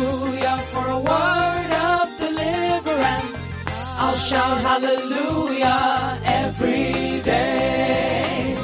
hallelujah 0.00 0.58
for 0.72 0.86
a 0.86 0.98
word 0.98 1.70
of 1.72 2.18
deliverance. 2.18 3.48
I'll 3.66 4.14
shout 4.14 4.62
hallelujah 4.62 6.20
every 6.24 7.20
day. 7.20 8.56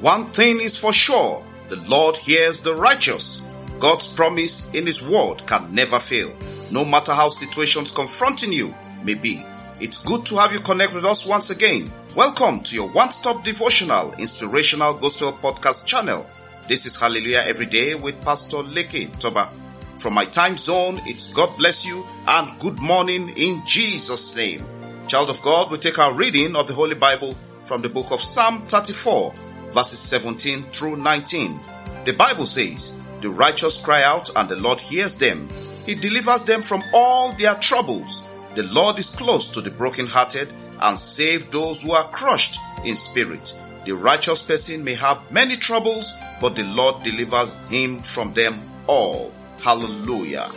One 0.00 0.26
thing 0.26 0.60
is 0.60 0.76
for 0.76 0.92
sure, 0.92 1.44
the 1.68 1.76
Lord 1.76 2.16
hears 2.16 2.60
the 2.60 2.74
righteous. 2.74 3.42
God's 3.78 4.06
promise 4.06 4.70
in 4.74 4.86
His 4.86 5.02
word 5.02 5.46
can 5.46 5.74
never 5.74 5.98
fail, 5.98 6.34
no 6.70 6.84
matter 6.84 7.12
how 7.12 7.28
situations 7.28 7.90
confronting 7.90 8.52
you 8.52 8.74
may 9.04 9.14
be. 9.14 9.44
It's 9.78 9.98
good 9.98 10.26
to 10.26 10.36
have 10.36 10.52
you 10.52 10.60
connect 10.60 10.94
with 10.94 11.06
us 11.06 11.24
once 11.24 11.48
again 11.48 11.90
Welcome 12.16 12.64
to 12.64 12.74
your 12.74 12.88
one-stop 12.88 13.44
devotional, 13.44 14.12
inspirational 14.14 14.94
gospel 14.94 15.32
podcast 15.32 15.86
channel. 15.86 16.26
This 16.66 16.84
is 16.84 16.98
Hallelujah 16.98 17.44
Every 17.46 17.66
Day 17.66 17.94
with 17.94 18.20
Pastor 18.20 18.56
Leke 18.56 19.16
Toba. 19.20 19.48
From 19.96 20.14
my 20.14 20.24
time 20.24 20.56
zone, 20.56 21.00
it's 21.04 21.30
God 21.30 21.56
bless 21.56 21.86
you 21.86 22.04
and 22.26 22.58
good 22.58 22.80
morning 22.80 23.28
in 23.36 23.64
Jesus' 23.64 24.34
name. 24.34 24.66
Child 25.06 25.30
of 25.30 25.40
God, 25.42 25.70
we 25.70 25.78
take 25.78 26.00
our 26.00 26.12
reading 26.12 26.56
of 26.56 26.66
the 26.66 26.74
Holy 26.74 26.96
Bible 26.96 27.36
from 27.62 27.80
the 27.80 27.88
book 27.88 28.10
of 28.10 28.20
Psalm 28.20 28.66
34, 28.66 29.32
verses 29.72 30.00
17 30.00 30.64
through 30.64 30.96
19. 30.96 31.60
The 32.06 32.12
Bible 32.12 32.46
says, 32.46 33.00
The 33.20 33.30
righteous 33.30 33.80
cry 33.80 34.02
out 34.02 34.30
and 34.34 34.48
the 34.48 34.56
Lord 34.56 34.80
hears 34.80 35.14
them. 35.14 35.48
He 35.86 35.94
delivers 35.94 36.42
them 36.42 36.62
from 36.62 36.82
all 36.92 37.34
their 37.34 37.54
troubles. 37.54 38.24
The 38.54 38.64
Lord 38.64 38.98
is 38.98 39.10
close 39.10 39.48
to 39.48 39.60
the 39.60 39.70
brokenhearted 39.70 40.52
and 40.80 40.98
save 40.98 41.50
those 41.50 41.80
who 41.80 41.92
are 41.92 42.08
crushed 42.10 42.58
in 42.84 42.96
spirit. 42.96 43.58
The 43.84 43.92
righteous 43.92 44.42
person 44.42 44.84
may 44.84 44.94
have 44.94 45.30
many 45.30 45.56
troubles, 45.56 46.12
but 46.40 46.56
the 46.56 46.64
Lord 46.64 47.02
delivers 47.02 47.56
him 47.66 48.02
from 48.02 48.34
them 48.34 48.60
all. 48.86 49.32
Hallelujah. 49.62 50.50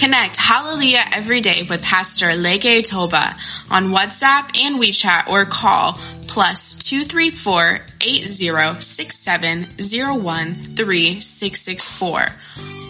Connect 0.00 0.36
Hallelujah 0.36 1.04
every 1.12 1.42
day 1.42 1.66
with 1.68 1.82
Pastor 1.82 2.28
Leke 2.28 2.82
Toba 2.82 3.36
on 3.70 3.88
WhatsApp 3.88 4.58
and 4.58 4.80
WeChat 4.80 5.28
or 5.28 5.44
call 5.44 6.00
plus 6.26 6.78
234 6.84 7.82
8067 8.00 9.66
3664 9.66 12.28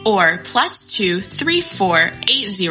or 0.06 0.38
plus 0.44 0.84
234 0.84 2.12
80 2.28 2.68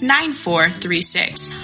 9436. 0.00 1.63